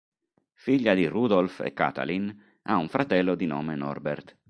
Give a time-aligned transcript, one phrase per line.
[0.55, 4.35] Figlia di Rudolf e Katalin, ha un fratello di nome Norbert.